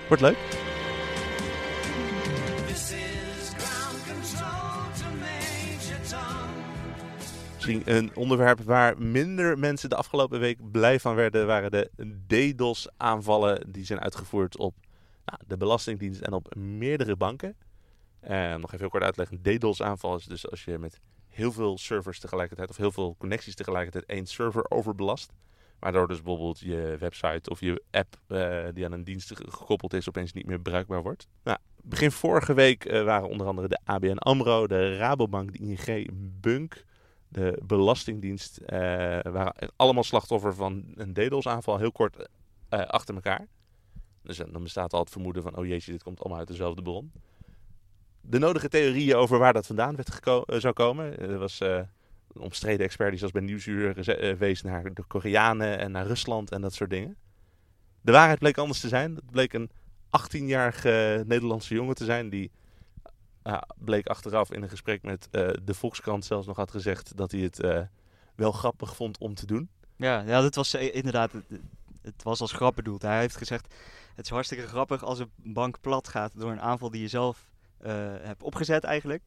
Wordt 0.07 0.23
leuk. 0.23 0.37
Misschien 7.65 7.95
een 7.95 8.15
onderwerp 8.15 8.61
waar 8.61 9.01
minder 9.01 9.59
mensen 9.59 9.89
de 9.89 9.95
afgelopen 9.95 10.39
week 10.39 10.71
blij 10.71 10.99
van 10.99 11.15
werden, 11.15 11.47
waren 11.47 11.71
de 11.71 11.89
DDoS-aanvallen 12.27 13.71
die 13.71 13.85
zijn 13.85 13.99
uitgevoerd 13.99 14.57
op 14.57 14.75
nou, 15.25 15.39
de 15.47 15.57
Belastingdienst 15.57 16.21
en 16.21 16.33
op 16.33 16.55
meerdere 16.55 17.15
banken. 17.15 17.55
Eh, 18.19 18.55
nog 18.55 18.65
even 18.65 18.79
heel 18.79 18.89
kort 18.89 19.03
uitleggen. 19.03 19.39
Een 19.43 19.57
DDoS-aanval 19.57 20.15
is 20.15 20.25
dus 20.25 20.49
als 20.49 20.63
je 20.63 20.77
met 20.77 20.99
heel 21.27 21.51
veel 21.51 21.77
servers 21.77 22.19
tegelijkertijd 22.19 22.69
of 22.69 22.77
heel 22.77 22.91
veel 22.91 23.15
connecties 23.17 23.55
tegelijkertijd 23.55 24.05
één 24.05 24.25
server 24.25 24.71
overbelast. 24.71 25.33
Waardoor 25.79 26.07
dus 26.07 26.21
bijvoorbeeld 26.21 26.59
je 26.59 26.95
website 26.99 27.49
of 27.49 27.59
je 27.59 27.83
app 27.91 28.19
eh, 28.27 28.63
die 28.73 28.85
aan 28.85 28.91
een 28.91 29.03
dienst 29.03 29.35
ge- 29.35 29.51
gekoppeld 29.51 29.93
is 29.93 30.07
opeens 30.07 30.33
niet 30.33 30.45
meer 30.45 30.59
bruikbaar 30.59 31.01
wordt. 31.01 31.27
Nou, 31.43 31.57
begin 31.81 32.11
vorige 32.11 32.53
week 32.53 32.85
eh, 32.85 33.03
waren 33.03 33.29
onder 33.29 33.47
andere 33.47 33.67
de 33.67 33.79
ABN 33.83 34.17
AMRO, 34.17 34.67
de 34.67 34.97
Rabobank, 34.97 35.51
de 35.51 35.59
ING, 35.59 36.09
Bunk, 36.41 36.83
de 37.35 37.59
Belastingdienst 37.63 38.57
eh, 38.57 38.77
waren 39.23 39.53
allemaal 39.75 40.03
slachtoffer 40.03 40.55
van 40.55 40.83
een 40.95 41.13
DDoS-aanval, 41.13 41.77
heel 41.77 41.91
kort 41.91 42.27
eh, 42.69 42.79
achter 42.79 43.15
elkaar. 43.15 43.47
Dus 44.21 44.39
eh, 44.39 44.47
dan 44.51 44.63
bestaat 44.63 44.93
al 44.93 44.99
het 44.99 45.09
vermoeden 45.09 45.43
van, 45.43 45.57
oh 45.57 45.65
jeetje, 45.65 45.91
dit 45.91 46.03
komt 46.03 46.19
allemaal 46.19 46.39
uit 46.39 46.47
dezelfde 46.47 46.81
bron. 46.81 47.11
De 48.21 48.39
nodige 48.39 48.69
theorieën 48.69 49.15
over 49.15 49.39
waar 49.39 49.53
dat 49.53 49.65
vandaan 49.65 49.95
werd 49.95 50.19
zou 50.61 50.73
komen. 50.73 51.19
Er 51.19 51.37
was 51.37 51.59
een 51.59 51.87
omstreden 52.39 52.85
expert 52.85 53.09
die 53.09 53.17
zoals 53.17 53.33
bij 53.33 53.41
Nieuwsuur 53.41 53.93
wees 54.37 54.61
naar 54.61 54.93
de 54.93 55.03
Koreanen 55.07 55.79
en 55.79 55.91
naar 55.91 56.07
Rusland 56.07 56.51
en 56.51 56.61
dat 56.61 56.73
soort 56.73 56.89
dingen. 56.89 57.17
De 58.01 58.11
waarheid 58.11 58.39
bleek 58.39 58.57
anders 58.57 58.79
te 58.79 58.87
zijn. 58.87 59.15
Het 59.15 59.31
bleek 59.31 59.53
een 59.53 59.69
18-jarige 60.19 61.23
Nederlandse 61.27 61.73
jongen 61.73 61.95
te 61.95 62.05
zijn 62.05 62.29
die 62.29 62.51
ja, 63.45 63.67
bleek 63.75 64.07
achteraf 64.07 64.51
in 64.51 64.63
een 64.63 64.69
gesprek 64.69 65.03
met 65.03 65.27
eh, 65.31 65.49
de 65.63 65.73
Volkskrant 65.73 66.25
zelfs 66.25 66.47
nog 66.47 66.55
had 66.55 66.71
gezegd 66.71 67.17
dat 67.17 67.31
hij 67.31 67.41
het 67.41 67.59
eh, 67.59 67.81
wel 68.35 68.51
grappig 68.51 68.95
vond 68.95 69.17
om 69.17 69.35
te 69.35 69.45
doen. 69.45 69.69
Ja, 69.95 70.21
ja 70.21 70.41
dat 70.41 70.55
was 70.55 70.73
eh, 70.73 70.95
inderdaad, 70.95 71.31
het, 71.31 71.61
het 72.01 72.23
was 72.23 72.41
als 72.41 72.51
grap 72.51 72.75
bedoeld. 72.75 73.01
Hij 73.01 73.19
heeft 73.19 73.37
gezegd, 73.37 73.73
het 74.15 74.25
is 74.25 74.31
hartstikke 74.31 74.67
grappig 74.67 75.03
als 75.03 75.19
een 75.19 75.31
bank 75.35 75.81
plat 75.81 76.07
gaat 76.07 76.31
door 76.39 76.51
een 76.51 76.61
aanval 76.61 76.89
die 76.89 77.01
je 77.01 77.07
zelf 77.07 77.53
hebt 78.21 78.43
opgezet 78.43 78.83
eigenlijk. 78.83 79.23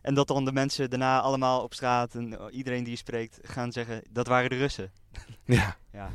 En 0.00 0.14
dat 0.14 0.28
dan 0.28 0.44
de 0.44 0.52
mensen 0.52 0.90
daarna 0.90 1.20
allemaal 1.20 1.62
op 1.62 1.74
straat 1.74 2.14
en 2.14 2.50
iedereen 2.50 2.82
die 2.82 2.92
je 2.92 2.98
spreekt 2.98 3.38
gaan 3.42 3.72
zeggen, 3.72 4.02
dat 4.10 4.26
waren 4.26 4.50
de 4.50 4.56
Russen. 4.56 4.92
Ja. 5.44 5.76
Ja. 5.92 6.10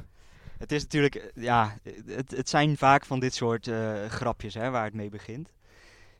Het 0.58 0.72
is 0.72 0.82
natuurlijk, 0.82 1.32
ja, 1.36 1.78
het, 2.06 2.32
het 2.32 2.50
zijn 2.50 2.78
vaak 2.78 3.06
van 3.06 3.20
dit 3.20 3.34
soort 3.34 3.70
grapjes 4.08 4.54
hè, 4.54 4.70
waar 4.70 4.84
het 4.84 4.94
mee 4.94 5.10
begint. 5.10 5.50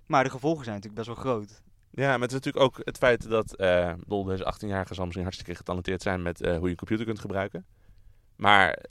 Maar 0.06 0.24
de 0.24 0.30
gevolgen 0.30 0.64
zijn 0.64 0.76
natuurlijk 0.76 1.06
best 1.06 1.16
wel 1.16 1.26
groot. 1.26 1.62
Ja, 1.90 2.14
is 2.14 2.20
natuurlijk 2.20 2.64
ook 2.64 2.80
het 2.84 2.98
feit 2.98 3.30
dat 3.30 3.56
bedoel, 3.58 4.24
deze 4.24 4.54
18-jarige 4.54 4.94
zal 4.94 5.04
misschien 5.04 5.26
hartstikke 5.26 5.56
getalenteerd 5.56 6.02
zijn 6.02 6.22
met 6.22 6.42
eh, 6.42 6.58
hoe 6.58 6.64
je 6.64 6.70
een 6.70 6.76
computer 6.76 7.06
kunt 7.06 7.20
gebruiken. 7.20 7.66
Maar 8.36 8.86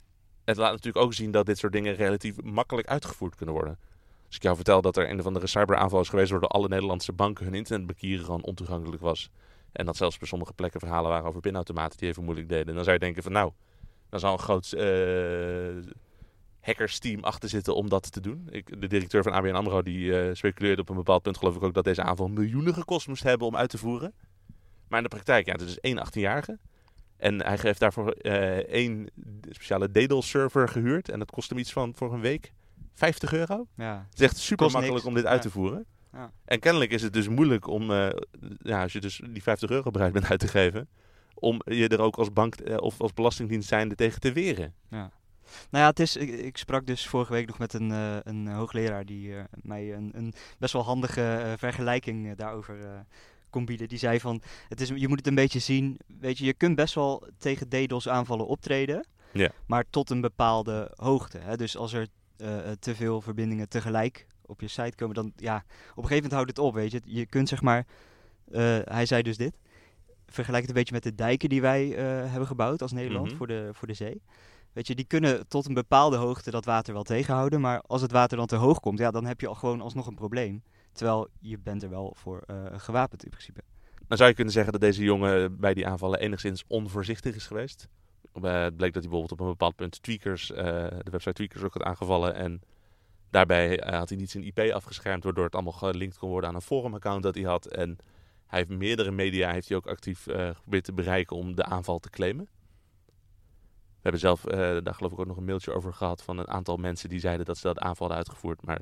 het 0.45 0.57
laat 0.57 0.71
natuurlijk 0.71 1.05
ook 1.05 1.13
zien 1.13 1.31
dat 1.31 1.45
dit 1.45 1.57
soort 1.57 1.73
dingen 1.73 1.95
relatief 1.95 2.41
makkelijk 2.41 2.87
uitgevoerd 2.87 3.35
kunnen 3.35 3.55
worden. 3.55 3.79
Als 4.25 4.35
ik 4.35 4.43
jou 4.43 4.55
vertel 4.55 4.81
dat 4.81 4.97
er 4.97 5.09
een 5.09 5.19
of 5.19 5.25
andere 5.25 5.47
cyberaanval 5.47 5.99
is 5.99 6.09
geweest 6.09 6.31
waardoor 6.31 6.49
alle 6.49 6.67
Nederlandse 6.67 7.13
banken 7.13 7.45
hun 7.45 7.53
internetbankieren 7.53 8.25
gewoon 8.25 8.43
ontoegankelijk 8.43 9.01
was. 9.01 9.29
En 9.71 9.85
dat 9.85 9.97
zelfs 9.97 10.15
op 10.15 10.27
sommige 10.27 10.53
plekken 10.53 10.79
verhalen 10.79 11.09
waren 11.09 11.27
over 11.27 11.41
pinautomaten 11.41 11.97
die 11.97 12.09
even 12.09 12.23
moeilijk 12.23 12.49
deden. 12.49 12.75
Dan 12.75 12.83
zou 12.83 12.93
je 12.93 12.99
denken 12.99 13.23
van 13.23 13.31
nou, 13.31 13.51
dan 14.09 14.19
zal 14.19 14.33
een 14.33 14.39
groot 14.39 14.71
eh 14.71 16.01
hackersteam 16.63 17.23
achter 17.23 17.49
zitten 17.49 17.75
om 17.75 17.89
dat 17.89 18.11
te 18.11 18.21
doen. 18.21 18.47
Ik, 18.49 18.81
de 18.81 18.87
directeur 18.87 19.23
van 19.23 19.31
ABN 19.31 19.53
AMRO 19.53 19.81
die 19.81 20.19
eh, 20.19 20.35
speculeerde 20.35 20.81
op 20.81 20.89
een 20.89 20.95
bepaald 20.95 21.21
punt 21.21 21.37
geloof 21.37 21.55
ik 21.55 21.63
ook 21.63 21.73
dat 21.73 21.83
deze 21.83 22.03
aanval 22.03 22.27
miljoenen 22.27 22.73
gekost 22.73 23.07
moest 23.07 23.23
hebben 23.23 23.47
om 23.47 23.55
uit 23.55 23.69
te 23.69 23.77
voeren. 23.77 24.13
Maar 24.87 24.97
in 24.97 25.03
de 25.03 25.15
praktijk, 25.15 25.45
ja, 25.45 25.51
het 25.51 25.61
is 25.61 25.79
één 25.79 26.07
18-jarige. 26.07 26.57
En 27.17 27.43
hij 27.43 27.57
heeft 27.61 27.79
daarvoor 27.79 28.11
eh, 28.11 28.57
één 28.57 29.09
speciale 29.49 29.91
DDoS-server 29.91 30.69
gehuurd. 30.69 31.09
En 31.09 31.19
dat 31.19 31.31
kost 31.31 31.49
hem 31.49 31.59
iets 31.59 31.71
van 31.71 31.93
voor 31.95 32.13
een 32.13 32.21
week 32.21 32.53
50 32.93 33.33
euro. 33.33 33.67
Ja. 33.75 34.05
Het 34.09 34.19
is 34.19 34.25
echt 34.25 34.37
super 34.37 34.57
Kost 34.65 34.73
makkelijk 34.75 35.03
niks. 35.03 35.15
om 35.15 35.21
dit 35.21 35.31
uit 35.31 35.41
te 35.41 35.49
voeren. 35.49 35.85
Ja. 36.13 36.31
En 36.45 36.59
kennelijk 36.59 36.91
is 36.91 37.01
het 37.01 37.13
dus 37.13 37.27
moeilijk 37.27 37.67
om, 37.67 37.91
eh, 37.91 38.09
ja, 38.57 38.81
als 38.81 38.93
je 38.93 38.99
dus 38.99 39.21
die 39.29 39.43
50 39.43 39.69
euro 39.69 39.91
bereid 39.91 40.13
bent 40.13 40.29
uit 40.29 40.39
te 40.39 40.47
geven, 40.47 40.87
om 41.33 41.61
je 41.65 41.87
er 41.87 42.01
ook 42.01 42.15
als 42.15 42.33
bank 42.33 42.55
of 42.79 43.01
als 43.01 43.13
belastingdienst 43.13 43.67
zijnde 43.67 43.95
tegen 43.95 44.19
te 44.19 44.31
weren. 44.31 44.73
Ja. 44.89 45.11
Nou 45.69 45.83
ja, 45.83 45.89
het 45.89 45.99
is, 45.99 46.15
ik, 46.15 46.29
ik 46.29 46.57
sprak 46.57 46.85
dus 46.85 47.07
vorige 47.07 47.31
week 47.31 47.47
nog 47.47 47.57
met 47.59 47.73
een, 47.73 47.91
eh, 47.91 48.17
een 48.23 48.47
hoogleraar 48.47 49.05
die 49.05 49.35
eh, 49.37 49.43
mij 49.61 49.93
een, 49.93 50.11
een 50.15 50.33
best 50.59 50.73
wel 50.73 50.83
handige 50.83 51.21
eh, 51.21 51.53
vergelijking 51.57 52.35
daarover 52.35 53.05
kon 53.49 53.65
bieden. 53.65 53.87
Die 53.87 53.97
zei 53.97 54.19
van, 54.19 54.41
het 54.69 54.81
is, 54.81 54.87
je 54.95 55.07
moet 55.07 55.17
het 55.17 55.27
een 55.27 55.35
beetje 55.35 55.59
zien, 55.59 55.99
weet 56.19 56.37
je, 56.37 56.45
je 56.45 56.53
kunt 56.53 56.75
best 56.75 56.93
wel 56.95 57.27
tegen 57.37 57.69
DDoS 57.69 58.07
aanvallen 58.09 58.47
optreden, 58.47 59.05
Ja. 59.33 59.51
maar 59.67 59.83
tot 59.89 60.09
een 60.09 60.21
bepaalde 60.21 60.91
hoogte. 60.95 61.37
Hè? 61.37 61.57
Dus 61.57 61.77
als 61.77 61.93
er 61.93 62.07
te 62.79 62.95
veel 62.95 63.21
verbindingen 63.21 63.69
tegelijk 63.69 64.25
op 64.45 64.61
je 64.61 64.67
site 64.67 64.95
komen, 64.95 65.15
dan 65.15 65.31
ja, 65.35 65.55
op 65.55 65.63
een 65.63 65.93
gegeven 65.93 66.13
moment 66.15 66.31
houdt 66.31 66.49
het 66.49 66.59
op, 66.59 66.73
weet 66.73 66.91
je. 66.91 67.01
Je 67.05 67.25
kunt 67.25 67.49
zeg 67.49 67.61
maar, 67.61 67.85
hij 68.83 69.05
zei 69.05 69.21
dus 69.21 69.37
dit, 69.37 69.57
vergelijk 70.27 70.61
het 70.61 70.69
een 70.71 70.77
beetje 70.77 70.93
met 70.93 71.03
de 71.03 71.15
dijken 71.15 71.49
die 71.49 71.61
wij 71.61 71.85
hebben 72.27 72.47
gebouwd 72.47 72.81
als 72.81 72.91
Nederland 72.91 73.27
Mhm. 73.27 73.35
voor, 73.37 73.47
de, 73.47 73.69
voor 73.73 73.87
de 73.87 73.93
zee. 73.93 74.21
Weet 74.73 74.87
je, 74.87 74.95
die 74.95 75.05
kunnen 75.05 75.47
tot 75.47 75.65
een 75.67 75.73
bepaalde 75.73 76.17
hoogte 76.17 76.51
dat 76.51 76.65
water 76.65 76.93
wel 76.93 77.03
tegenhouden. 77.03 77.61
Maar 77.61 77.81
als 77.81 78.01
het 78.01 78.11
water 78.11 78.37
dan 78.37 78.45
te 78.45 78.55
hoog 78.55 78.79
komt, 78.79 78.99
ja, 78.99 79.11
dan 79.11 79.25
heb 79.25 79.41
je 79.41 79.47
al 79.47 79.55
gewoon 79.55 79.81
alsnog 79.81 80.07
een 80.07 80.15
probleem. 80.15 80.63
Terwijl 80.91 81.27
je 81.39 81.59
bent 81.59 81.83
er 81.83 81.89
wel 81.89 82.13
voor 82.17 82.43
eh, 82.47 82.55
gewapend 82.71 83.23
in 83.23 83.29
principe. 83.29 83.61
Dan 84.07 84.17
zou 84.17 84.29
je 84.29 84.35
kunnen 84.35 84.53
zeggen 84.53 84.71
dat 84.71 84.81
deze 84.81 85.03
jongen 85.03 85.59
bij 85.59 85.73
die 85.73 85.87
aanvallen 85.87 86.19
enigszins 86.19 86.63
onvoorzichtig 86.67 87.35
is 87.35 87.47
geweest. 87.47 87.87
Eh, 88.33 88.61
het 88.61 88.77
bleek 88.77 88.93
dat 88.93 89.03
hij 89.03 89.11
bijvoorbeeld 89.11 89.31
op 89.31 89.39
een 89.39 89.47
bepaald 89.47 89.75
punt 89.75 90.03
tweakers, 90.03 90.51
eh, 90.51 90.63
de 90.87 91.11
website 91.11 91.33
tweakers 91.33 91.63
ook 91.63 91.73
had 91.73 91.83
aangevallen. 91.83 92.35
En 92.35 92.61
daarbij 93.29 93.83
had 93.85 94.09
hij 94.09 94.17
niet 94.17 94.31
zijn 94.31 94.43
IP 94.43 94.59
afgeschermd, 94.59 95.23
waardoor 95.23 95.45
het 95.45 95.53
allemaal 95.53 95.73
gelinkt 95.73 96.17
kon 96.17 96.29
worden 96.29 96.49
aan 96.49 96.55
een 96.55 96.61
forumaccount 96.61 97.23
dat 97.23 97.35
hij 97.35 97.43
had. 97.43 97.65
En 97.65 97.97
hij 98.47 98.59
heeft 98.59 98.79
meerdere 98.79 99.11
media 99.11 99.51
heeft 99.51 99.67
hij 99.67 99.77
ook 99.77 99.87
actief 99.87 100.23
geprobeerd 100.23 100.83
te 100.83 100.93
bereiken 100.93 101.35
om 101.35 101.55
de 101.55 101.63
aanval 101.63 101.99
te 101.99 102.09
claimen. 102.09 102.47
We 104.03 104.09
hebben 104.09 104.21
zelf 104.21 104.45
eh, 104.45 104.83
daar 104.83 104.93
geloof 104.93 105.11
ik 105.11 105.19
ook 105.19 105.27
nog 105.27 105.37
een 105.37 105.45
mailtje 105.45 105.73
over 105.73 105.93
gehad 105.93 106.23
van 106.23 106.37
een 106.37 106.47
aantal 106.47 106.77
mensen 106.77 107.09
die 107.09 107.19
zeiden 107.19 107.45
dat 107.45 107.57
ze 107.57 107.67
dat 107.67 107.79
aanval 107.79 108.07
hadden 108.07 108.17
uitgevoerd. 108.17 108.65
Maar 108.65 108.81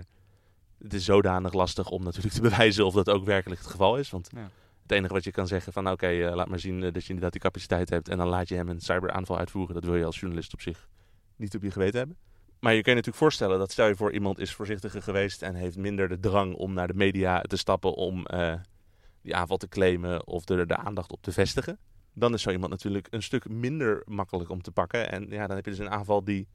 het 0.78 0.94
is 0.94 1.06
zodanig 1.06 1.54
lastig 1.54 1.90
om 1.90 2.04
natuurlijk 2.04 2.34
te 2.34 2.42
bewijzen 2.50 2.86
of 2.86 2.94
dat 2.94 3.10
ook 3.10 3.26
werkelijk 3.26 3.62
het 3.62 3.70
geval 3.70 3.98
is. 3.98 4.10
Want 4.10 4.30
Ja. 4.36 4.50
het 4.82 4.92
enige 4.92 5.14
wat 5.14 5.24
je 5.24 5.32
kan 5.32 5.48
zeggen 5.48 5.74
van 5.74 5.90
oké, 5.90 6.08
eh, 6.08 6.36
laat 6.36 6.48
maar 6.48 6.60
zien 6.60 6.84
eh, 6.84 6.94
dat 6.94 7.02
je 7.02 7.08
inderdaad 7.08 7.32
die 7.32 7.42
capaciteit 7.42 7.90
hebt. 7.90 8.10
En 8.10 8.18
dan 8.18 8.28
laat 8.28 8.48
je 8.48 8.56
hem 8.56 8.70
een 8.70 8.82
cyberaanval 8.82 9.38
uitvoeren. 9.38 9.74
Dat 9.76 9.84
wil 9.84 9.96
je 9.96 10.06
als 10.06 10.20
journalist 10.20 10.54
op 10.54 10.62
zich 10.62 10.88
niet 11.36 11.56
op 11.56 11.62
je 11.62 11.72
geweten 11.72 11.98
hebben. 12.00 12.18
Maar 12.60 12.74
je 12.74 12.82
kan 12.82 12.90
je 12.92 12.98
natuurlijk 12.98 13.24
voorstellen 13.24 13.60
dat 13.60 13.72
stel 13.72 13.88
je 13.88 13.96
voor 13.96 14.12
iemand 14.12 14.40
is 14.40 14.54
voorzichtiger 14.54 15.02
geweest 15.02 15.42
en 15.42 15.56
heeft 15.56 15.78
minder 15.78 16.08
de 16.10 16.20
drang 16.20 16.54
om 16.54 16.74
naar 16.74 16.88
de 16.88 16.94
media 16.94 17.42
te 17.42 17.58
stappen 17.58 17.94
om 17.94 18.26
die 19.22 19.36
aanval 19.36 19.58
te 19.58 19.68
claimen 19.68 20.28
of 20.28 20.50
er 20.50 20.68
de 20.68 20.78
aandacht 20.78 21.12
op 21.12 21.22
te 21.22 21.32
vestigen. 21.32 21.78
Dan 22.14 22.34
is 22.34 22.42
zo 22.42 22.52
iemand 22.52 22.72
natuurlijk 22.72 23.08
een 23.10 23.24
stuk 23.24 23.50
minder 23.50 24.02
makkelijk 24.06 24.50
om 24.50 24.62
te 24.62 24.72
pakken. 24.72 25.12
En 25.12 25.30
ja, 25.30 25.48
dan 25.48 25.56
heb 25.56 25.66
je 25.66 25.72
dus 25.72 25.80
een 25.80 25.90
aanval 25.90 26.24
die 26.24 26.48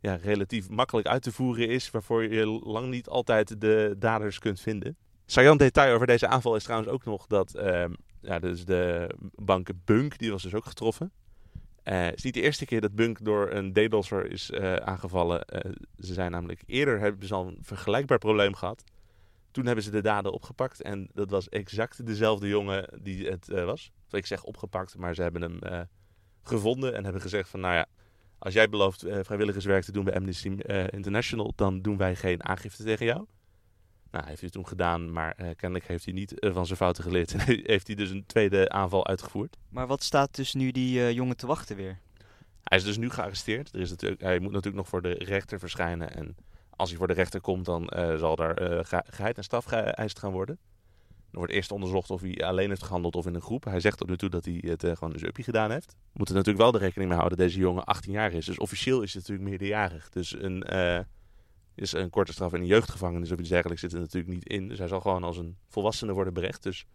ja, 0.00 0.14
relatief 0.14 0.68
makkelijk 0.68 1.06
uit 1.06 1.22
te 1.22 1.32
voeren 1.32 1.68
is, 1.68 1.90
waarvoor 1.90 2.22
je 2.22 2.46
lang 2.46 2.90
niet 2.90 3.08
altijd 3.08 3.60
de 3.60 3.94
daders 3.98 4.38
kunt 4.38 4.60
vinden. 4.60 4.96
Saillant 5.26 5.58
detail 5.58 5.94
over 5.94 6.06
deze 6.06 6.26
aanval 6.26 6.56
is 6.56 6.62
trouwens 6.62 6.90
ook 6.90 7.04
nog 7.04 7.26
dat 7.26 7.54
ehm, 7.54 7.92
ja, 8.20 8.38
dus 8.38 8.64
de 8.64 9.10
bank 9.34 9.68
Bunk, 9.84 10.18
die 10.18 10.30
was 10.30 10.42
dus 10.42 10.54
ook 10.54 10.64
getroffen. 10.64 11.12
Eh, 11.82 12.02
het 12.02 12.16
is 12.16 12.22
niet 12.22 12.34
de 12.34 12.40
eerste 12.40 12.64
keer 12.64 12.80
dat 12.80 12.94
Bunk 12.94 13.24
door 13.24 13.50
een 13.50 13.72
DDoS'er 13.72 14.30
is 14.30 14.50
eh, 14.50 14.74
aangevallen. 14.74 15.44
Eh, 15.44 15.70
ze 15.98 16.12
zijn 16.12 16.30
namelijk 16.30 16.62
eerder 16.66 16.98
hebben 16.98 17.26
ze 17.26 17.34
al 17.34 17.46
een 17.46 17.58
vergelijkbaar 17.60 18.18
probleem 18.18 18.54
gehad. 18.54 18.84
Toen 19.50 19.66
hebben 19.66 19.84
ze 19.84 19.90
de 19.90 20.02
daden 20.02 20.32
opgepakt 20.32 20.82
en 20.82 21.08
dat 21.12 21.30
was 21.30 21.48
exact 21.48 22.06
dezelfde 22.06 22.48
jongen 22.48 22.88
die 23.02 23.28
het 23.28 23.48
eh, 23.48 23.64
was. 23.64 23.92
Of 24.06 24.12
ik 24.12 24.26
zeg 24.26 24.42
opgepakt, 24.42 24.96
maar 24.96 25.14
ze 25.14 25.22
hebben 25.22 25.42
hem 25.42 25.58
eh, 25.58 25.80
gevonden 26.42 26.94
en 26.94 27.04
hebben 27.04 27.22
gezegd 27.22 27.48
van 27.48 27.60
nou 27.60 27.74
ja, 27.74 27.86
als 28.38 28.54
jij 28.54 28.68
belooft 28.68 29.02
eh, 29.02 29.18
vrijwilligerswerk 29.22 29.84
te 29.84 29.92
doen 29.92 30.04
bij 30.04 30.14
Amnesty 30.14 30.48
International, 30.90 31.52
dan 31.56 31.82
doen 31.82 31.96
wij 31.96 32.16
geen 32.16 32.44
aangifte 32.44 32.84
tegen 32.84 33.06
jou. 33.06 33.26
Nou, 34.10 34.26
heeft 34.26 34.40
hij 34.40 34.50
toen 34.50 34.66
gedaan, 34.66 35.12
maar 35.12 35.34
kennelijk 35.34 35.86
heeft 35.86 36.04
hij 36.04 36.14
niet 36.14 36.34
van 36.36 36.66
zijn 36.66 36.78
fouten 36.78 37.02
geleerd. 37.02 37.34
En 37.34 37.60
heeft 37.62 37.86
hij 37.86 37.96
dus 37.96 38.10
een 38.10 38.26
tweede 38.26 38.68
aanval 38.68 39.06
uitgevoerd. 39.06 39.56
Maar 39.68 39.86
wat 39.86 40.02
staat 40.02 40.34
dus 40.34 40.54
nu 40.54 40.70
die 40.70 41.14
jongen 41.14 41.36
te 41.36 41.46
wachten 41.46 41.76
weer? 41.76 41.98
Hij 42.62 42.78
is 42.78 42.84
dus 42.84 42.98
nu 42.98 43.10
gearresteerd. 43.10 43.72
Er 43.74 43.80
is 43.80 43.90
natuurlijk, 43.90 44.20
hij 44.20 44.38
moet 44.38 44.52
natuurlijk 44.52 44.76
nog 44.76 44.88
voor 44.88 45.02
de 45.02 45.12
rechter 45.12 45.58
verschijnen. 45.58 46.14
En 46.14 46.36
als 46.80 46.88
hij 46.88 46.98
voor 46.98 47.06
de 47.06 47.12
rechter 47.14 47.40
komt, 47.40 47.64
dan 47.64 47.88
eh, 47.88 48.16
zal 48.16 48.36
daar 48.36 48.56
eh, 48.56 48.84
ge- 48.84 49.04
geheid 49.06 49.36
en 49.36 49.44
straf 49.44 49.64
geëist 49.64 50.18
gaan 50.18 50.32
worden. 50.32 50.58
Er 51.30 51.38
wordt 51.38 51.52
eerst 51.52 51.70
onderzocht 51.72 52.10
of 52.10 52.20
hij 52.20 52.44
alleen 52.44 52.68
heeft 52.68 52.82
gehandeld 52.82 53.16
of 53.16 53.26
in 53.26 53.34
een 53.34 53.40
groep. 53.40 53.64
Hij 53.64 53.80
zegt 53.80 53.98
tot 53.98 54.08
nu 54.08 54.16
toe 54.16 54.28
dat 54.28 54.44
hij 54.44 54.62
het 54.66 54.84
eh, 54.84 54.96
gewoon 54.96 55.14
een 55.14 55.26
uppie 55.26 55.44
gedaan 55.44 55.70
heeft. 55.70 55.92
We 55.92 55.96
moeten 56.12 56.34
natuurlijk 56.34 56.62
wel 56.62 56.72
de 56.72 56.78
rekening 56.78 57.08
mee 57.08 57.18
houden 57.18 57.38
dat 57.38 57.46
deze 57.46 57.58
jongen 57.60 57.84
18 57.84 58.12
jaar 58.12 58.32
is. 58.32 58.46
Dus 58.46 58.58
officieel 58.58 59.02
is 59.02 59.12
hij 59.12 59.20
natuurlijk 59.22 59.48
meerderjarig. 59.48 60.08
Dus 60.08 60.32
een, 60.42 60.64
is 61.74 61.92
een 61.92 62.10
korte 62.10 62.32
straf 62.32 62.52
in 62.52 62.60
een 62.60 62.66
jeugdgevangenis 62.66 63.30
of 63.30 63.38
iets 63.38 63.48
dergelijks 63.48 63.82
zit 63.82 63.92
er 63.92 64.00
natuurlijk 64.00 64.32
niet 64.32 64.46
in. 64.46 64.68
Dus 64.68 64.78
hij 64.78 64.88
zal 64.88 65.00
gewoon 65.00 65.24
als 65.24 65.36
een 65.36 65.56
volwassene 65.68 66.12
worden 66.12 66.32
berecht. 66.34 66.62
Dus 66.62 66.86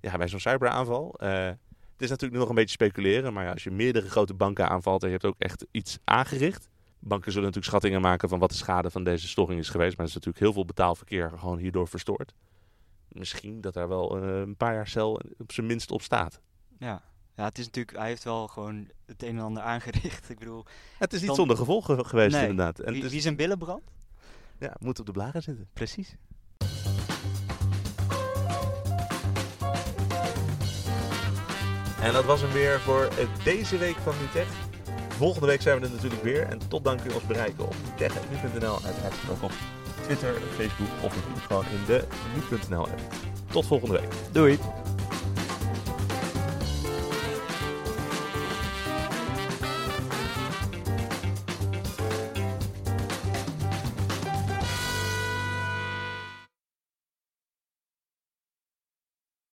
ja, 0.00 0.16
bij 0.16 0.28
zo'n 0.28 0.40
cyberaanval... 0.40 1.14
het 1.18 2.02
is 2.02 2.10
natuurlijk 2.10 2.40
nog 2.40 2.48
een 2.48 2.54
beetje 2.54 2.70
speculeren, 2.70 3.32
maar 3.32 3.44
ja, 3.44 3.52
als 3.52 3.64
je 3.64 3.70
meerdere 3.70 4.10
grote 4.10 4.34
banken 4.34 4.68
aanvalt 4.68 5.02
en 5.02 5.08
je 5.08 5.14
hebt 5.14 5.26
ook 5.26 5.38
echt 5.38 5.66
iets 5.70 5.98
aangericht. 6.04 6.68
Banken 7.06 7.32
zullen 7.32 7.46
natuurlijk 7.48 7.72
schattingen 7.74 8.00
maken 8.00 8.28
van 8.28 8.38
wat 8.38 8.50
de 8.50 8.56
schade 8.56 8.90
van 8.90 9.04
deze 9.04 9.28
storing 9.28 9.60
is 9.60 9.68
geweest, 9.68 9.90
maar 9.96 10.00
er 10.06 10.08
is 10.08 10.14
natuurlijk 10.14 10.44
heel 10.44 10.52
veel 10.52 10.64
betaalverkeer 10.64 11.32
gewoon 11.38 11.58
hierdoor 11.58 11.88
verstoord. 11.88 12.34
Misschien 13.08 13.60
dat 13.60 13.74
daar 13.74 13.88
wel 13.88 14.16
eh, 14.22 14.38
een 14.40 14.56
paar 14.56 14.74
jaar 14.74 14.88
cel 14.88 15.20
op 15.38 15.52
zijn 15.52 15.66
minst 15.66 15.90
op 15.90 16.02
staat. 16.02 16.40
Ja. 16.78 17.02
ja, 17.36 17.44
het 17.44 17.58
is 17.58 17.64
natuurlijk, 17.64 17.96
hij 17.96 18.06
heeft 18.08 18.24
wel 18.24 18.48
gewoon 18.48 18.88
het 19.06 19.22
een 19.22 19.36
en 19.38 19.42
ander 19.44 19.62
aangericht. 19.72 20.30
Ik 20.30 20.38
bedoel, 20.38 20.64
Het 20.98 21.12
is 21.12 21.18
niet 21.18 21.26
Dan- 21.28 21.36
zonder 21.36 21.56
gevolgen 21.56 22.06
geweest 22.06 22.32
Nee. 22.36 22.48
inderdaad. 22.48 22.78
En 22.78 22.92
wie, 22.92 23.04
is- 23.04 23.10
wie 23.10 23.20
zijn 23.20 23.36
billen 23.36 23.58
brandt? 23.58 23.90
ja, 24.58 24.76
moet 24.78 24.98
op 25.00 25.06
de 25.06 25.12
blaren 25.12 25.42
zitten. 25.42 25.68
Precies. 25.72 26.16
En 32.00 32.12
dat 32.12 32.24
was 32.24 32.40
hem 32.40 32.50
weer 32.52 32.80
voor 32.80 33.02
eh, 33.04 33.44
deze 33.44 33.78
week 33.78 33.96
van 33.96 34.14
NuTech. 34.20 34.48
Volgende 35.16 35.46
week 35.46 35.62
zijn 35.62 35.80
we 35.80 35.86
er 35.86 35.92
natuurlijk 35.92 36.22
weer. 36.22 36.42
En 36.42 36.58
tot 36.68 36.84
dan 36.84 36.96
kun 36.96 37.08
je 37.08 37.14
ons 37.14 37.26
bereiken 37.26 37.66
op 37.66 37.74
tech.nu.nl. 37.96 38.78
Uiteraard 38.84 39.14
ook 39.30 39.42
op 39.42 39.52
Twitter, 40.02 40.34
Facebook 40.56 40.88
of 41.02 41.16
gewoon 41.46 41.64
in 41.64 41.84
de 41.86 42.04
nu.nl 42.34 42.86
app. 42.86 43.00
Tot 43.50 43.66
volgende 43.66 44.00
week. 44.00 44.08
Doei. 44.32 44.58